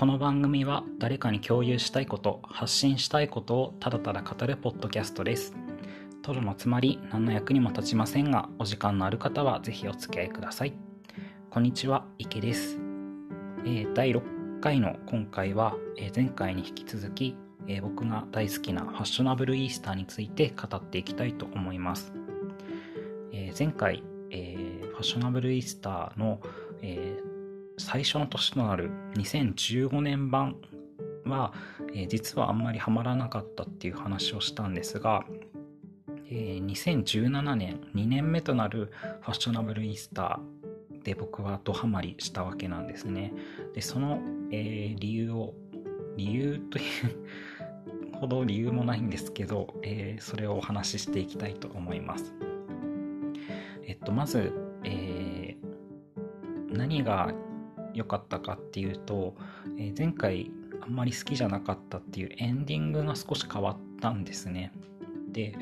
[0.00, 5.54] この番組は誰かに共有したいこと発信したいことをただただ語るポッドキャストです。
[6.22, 10.72] トロのつまり何の役にも立ちませんがお時間のある方はぜひお付き合いください。
[11.50, 12.78] こんにちは池です、
[13.66, 22.14] えー、第6回の今回は、えー、前回に引き続き、えー、僕が大好きなファッショナブルイースターについて語っていきたいと思います、
[23.32, 24.56] え前回、え
[24.92, 26.40] ファッショナブルイースターの、
[26.80, 27.29] えー
[27.80, 30.56] 最初の年となる2015年版
[31.24, 31.52] は、
[31.92, 35.24] えー、実はあんまりハマらなかったっていう話をしたんですが、
[36.30, 43.32] えー、2017年2年目となるファッショナブルイースターで僕はドハマりしたわけなんですね。
[43.74, 44.20] で、その、
[44.52, 45.54] えー、理由を、
[46.16, 52.34] 理由というほど理由もないんですけど、えー、それをお話ししていきたいと思います。
[53.86, 54.52] えっと、まず、
[54.84, 57.32] えー、何が
[57.94, 59.34] 良かったかっていうと、
[59.78, 60.50] えー、前回
[60.82, 64.72] あんまり好きじゃなかったっていうエンディングが少し変わったんですね。
[65.32, 65.54] で、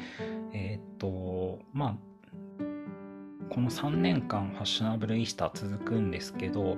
[0.53, 1.97] えっ、と、まあ、
[3.51, 6.77] この3年間ファッショナブルイースター続くんですけど、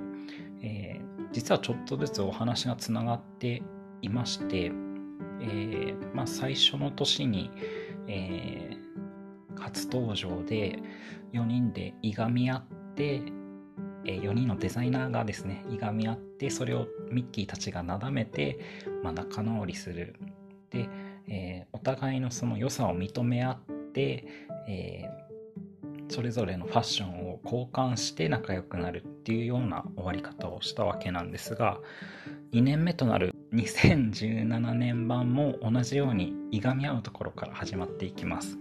[0.61, 3.61] えー、実はちょっとずつお話がつながって
[4.01, 7.51] いまして、えー、まあ、最初の年に、
[8.07, 10.79] えー、初登場で
[11.33, 12.63] 4人でいがみ合っ
[12.95, 13.21] て
[14.05, 18.59] え4人のデザイナーがですねいがみ合ってそれをミッキーたちがなだめて、
[19.03, 20.15] まあ、仲直りする
[20.69, 20.89] で、
[21.27, 23.59] えー、お互いのその良さを認め合っ
[23.93, 24.25] て、
[24.67, 31.79] えー、それぞれのファッションを交換して仲良くなるっていうような終わり方をしたわけなんですが
[32.53, 38.57] 2年目となる2017年版も同じようにいがみ合うところから始まっていきます。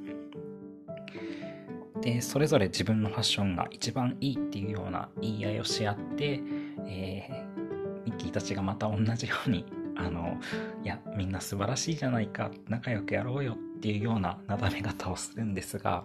[2.02, 6.40] でそれぞれ自分のファッションが一番いいっていうような言い合いをし合って、
[6.86, 10.38] えー、ミッキーたちがまた同じようにあの
[10.82, 16.04] いやみんな素晴らしいじゃないか仲良くやろうよっていうようななだめ方をするんですが、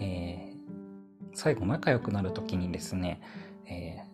[0.00, 3.20] えー、最後仲良くなる時にですね、
[3.66, 4.04] え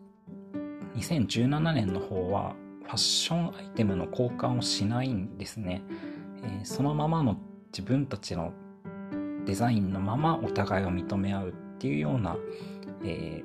[0.94, 2.54] ー、2017年の方は
[2.84, 5.82] ファッションアイテムの交換をしないんですね、
[6.43, 7.37] えー、そのままの
[7.72, 8.53] 自分たちの
[9.47, 12.37] デザインのままお互いを認め合うっていうような、
[13.05, 13.43] え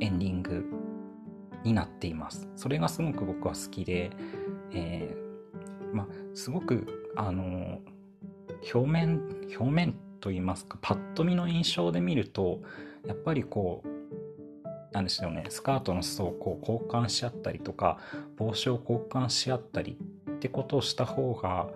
[0.00, 0.64] ー、エンディング
[1.64, 2.48] になっています。
[2.56, 4.10] それがすごく僕は好きで、
[4.72, 7.80] えー、ま、すごく、あの、
[8.72, 9.20] 表面、
[9.58, 12.60] 表面と言いますか、パッと見の印象で見ると、
[13.06, 13.88] やっぱりこう、
[14.92, 17.98] なんでしょうね、スカートの裾をこう交換し合ったりとか、
[18.36, 19.98] 帽子を交換し合ったり
[20.30, 21.68] ってことをした方が、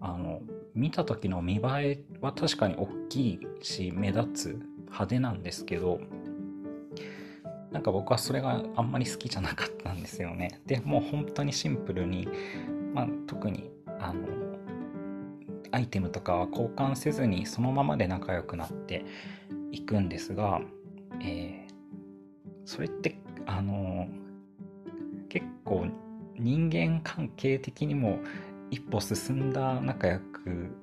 [0.00, 0.40] あの、
[0.74, 6.00] 見た時の見栄えは確かに大きいし目立つ派手なんですけど
[7.72, 10.60] なんか僕はそれがあんまり好きじゃなかったんですよね。
[10.66, 12.28] でもう本当にシンプルに、
[12.94, 14.26] まあ、特にあの
[15.70, 19.04] アイテムとかは交換せずにそのままで仲良くなって
[19.70, 20.60] いくんですが、
[21.20, 21.72] えー、
[22.64, 24.08] それってあの
[25.28, 25.88] 結構
[26.38, 28.20] 人間関係的にも
[28.70, 30.76] 一歩進んだ仲良く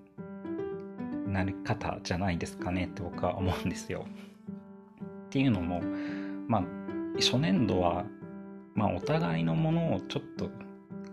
[1.27, 4.05] なり方じゃないですかねって僕は思うんですよ。
[5.27, 5.81] っていうのも
[6.47, 6.63] まあ
[7.19, 8.05] 初年度は、
[8.73, 10.49] まあ、お互いのものをちょっと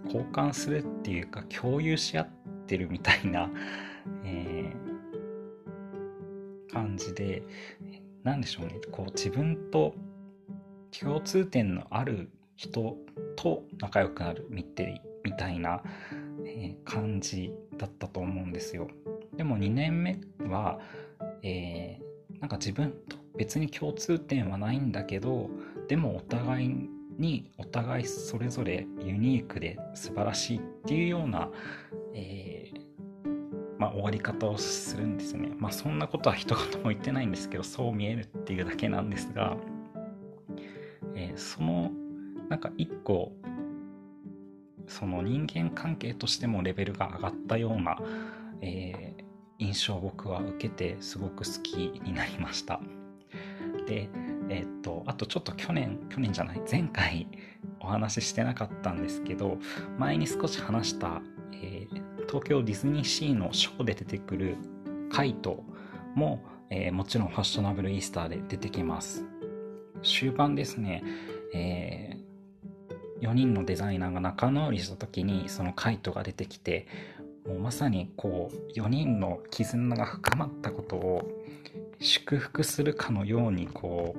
[0.05, 2.29] 交換するっていうか共有し合っ
[2.67, 3.51] てるみたいな、
[4.25, 7.43] えー、感じで
[8.25, 9.95] 何でしょうねこう自分と
[10.99, 12.97] 共通点のある人
[13.37, 15.83] と仲良くなるみたいな
[16.55, 18.89] え、感じだったと思うんですよ。
[19.37, 20.79] でも2年目は、
[21.43, 25.49] えー、なんか自分と別に共通点はないんだけど
[25.89, 31.51] でもお互いにお互いそれぞれユニークで素晴らしいっていうような、
[32.15, 33.31] えー、
[33.79, 35.51] まあ、終わり方をするんですね。
[35.59, 39.57] まあそんなことは一言も言ってないんですけどそう見えるっていうだけなんですが、
[41.15, 41.91] えー、その
[42.49, 43.33] なんか一個
[44.87, 47.99] その人間関係としてもレベルが上がったような、
[48.61, 49.25] えー、
[49.59, 52.81] 印象を僕は受けてすごく好きになりました。
[53.87, 54.09] で、
[54.49, 57.27] えー、っと、あとちょっと去年、去年じゃない、前回
[57.81, 59.59] お話ししてなかったんですけど、
[59.99, 64.57] 前に少し話した、えー、東京ディズニーシーのショーで出てくる
[65.11, 65.65] カイト
[66.15, 69.25] も、えー、もちろんファッショナブルイースターで出てきます。
[70.03, 71.05] 終盤ですね、
[71.55, 72.17] え
[73.23, 76.87] 4人のデザイナーが仲直りした時にそのカイトが出てきて
[77.47, 81.31] もうまさにこう4人の絆が深まったことを
[82.01, 84.17] 祝福するかのようにこ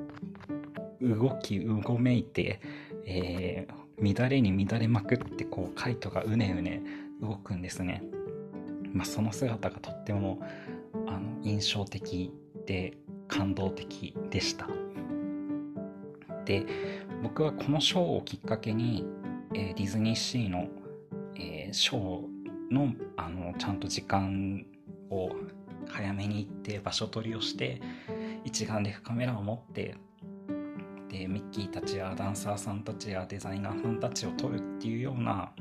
[1.01, 2.61] う動きうごめいて、
[3.05, 6.81] えー、乱れに乱れまくってこうカイトがうねうね
[7.21, 8.03] 動くんですね、
[8.93, 10.39] まあ、その姿がとっても
[11.07, 12.31] あの印象的
[12.65, 12.93] で
[13.27, 14.67] 感動的でした。
[16.45, 16.65] で
[17.23, 19.05] 僕はこのショーをきっかけに、
[19.53, 20.67] えー、ディズニーシーの、
[21.37, 24.65] えー、ショーのあのちゃんと時間
[25.09, 25.31] を
[25.87, 27.81] 早めに行って場所取りをして
[28.43, 29.95] 一眼レフカメラを持って
[31.09, 35.51] でミッキーたちやダンサーさんたちやデザイナーさんたちを撮るっていうような、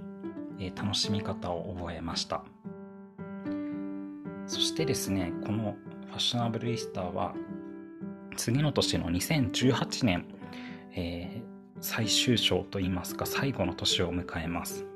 [0.59, 2.43] えー、楽しみ方を覚えました。
[4.47, 5.77] そしてですねこの
[6.07, 7.35] ファッショナブルイースターは
[8.37, 10.27] 次の年の2018年、
[10.95, 11.52] えー、
[11.83, 14.87] 最終章といいますか最後の年を迎えます。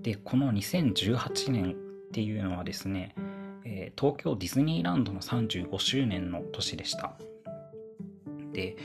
[0.00, 1.74] でこの2018年っ
[2.10, 3.14] ていうのはですね、
[3.66, 7.18] え、東京ディズニーランドの35周年の年でした。
[8.54, 8.76] で、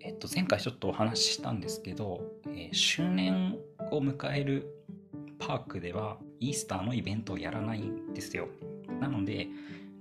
[0.00, 2.20] えっと、前回ちょっとお話ししたんですけど、
[2.54, 3.56] え、周年
[3.90, 4.68] を迎える
[5.38, 8.48] パークではイースターのイベントをやらないんですよ。
[9.00, 9.48] なので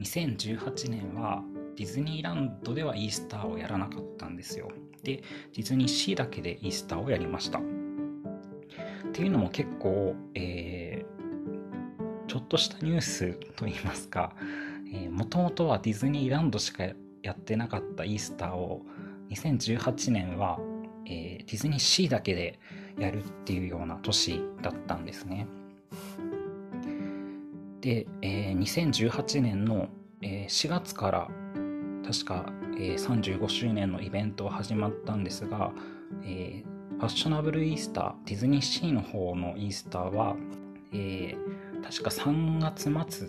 [0.01, 1.41] 2018年は
[1.77, 4.69] ディズニーランドではイースターをやらなかったんですよ。
[5.03, 7.61] ディズニーシーだけでイースターをやりましたっ
[9.11, 14.33] ていうのも結構、えー、ちょっとしたニュースといいますか
[15.11, 16.83] もともとはディズニーランドしか
[17.23, 18.81] やってなかったイースターを
[19.29, 20.59] 2018年は、
[21.05, 22.59] えー、ディズニーシーだけで
[22.99, 25.47] やるっていうような年だったんですね。
[27.81, 29.89] で、えー、2018年の、
[30.21, 31.27] えー、4月から
[32.05, 35.71] 確か、えー、35周年のイベントは始まったんですが、
[36.23, 40.35] えー、ファッショナブルイースターディズニーシーの方のイースターは、
[40.93, 43.27] えー、確か3月末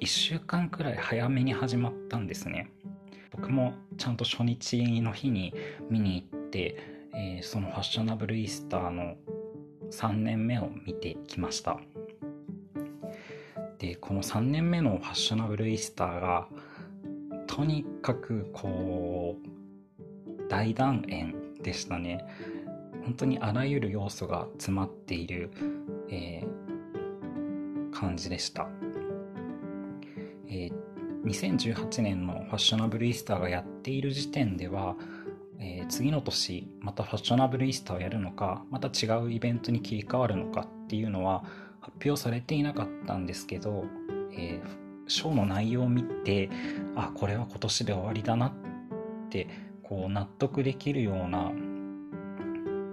[0.00, 2.72] 1週間くらい早めに始まったんですね。
[3.30, 5.54] 僕もちゃんと初日の日に
[5.88, 6.76] 見に行って、
[7.14, 9.14] えー、そのファッショナブルイースターの
[9.90, 11.78] 3年目を見てきました。
[13.78, 16.48] でこの3年目のファッショナブルイースターが
[17.52, 22.24] とにかくこう大団円でしたね。
[23.04, 25.50] 本当にあらゆる要素が詰まっている、
[26.08, 28.70] えー、感じでした。
[30.48, 30.72] えー、
[31.26, 34.96] 2018年のファッショナブルイースターがやっている時点では、
[35.60, 41.44] えー、次の年またファッショナブルイースターをやるのかまた違うイベントに切り替わるのかっていうのは
[41.82, 43.84] 発表されていなかったんですけど、
[44.32, 44.81] えー、
[45.12, 46.50] ショーの内容を見て
[46.96, 48.52] あこれは今年で終わりだなっ
[49.30, 49.48] て
[49.82, 51.52] こう納得できるような、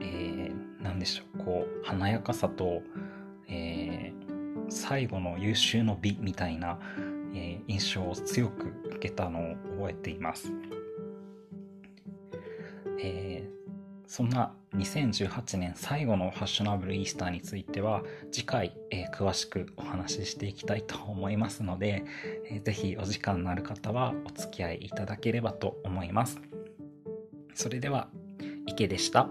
[0.02, 2.82] えー、何でしょうこう華やかさと、
[3.48, 6.80] えー、最後の優秀の美みたいな
[7.34, 10.52] えー、印象を強く受けたのを覚えています。
[13.02, 13.59] えー、
[14.10, 18.02] そんな2018年最後のファッショナブルイースターについては
[18.32, 22.04] 次回、えー、詳しくお話ししていきたいと思いますので、
[22.50, 26.42] えー、ぜひお時間のある方はお付き合いいただければと思います。
[27.54, 28.10] それでは
[28.66, 29.30] 池でした。